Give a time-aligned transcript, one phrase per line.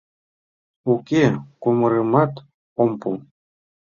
[0.93, 1.23] Уке,
[1.61, 2.33] кумырымат
[2.81, 3.09] ом пу.